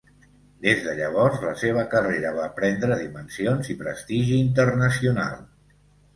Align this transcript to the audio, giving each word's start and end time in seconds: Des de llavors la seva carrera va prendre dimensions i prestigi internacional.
Des 0.67 0.79
de 0.85 0.95
llavors 0.99 1.43
la 1.47 1.51
seva 1.63 1.83
carrera 1.91 2.31
va 2.39 2.47
prendre 2.61 2.99
dimensions 3.03 3.71
i 3.75 3.77
prestigi 3.83 4.41
internacional. 4.49 5.39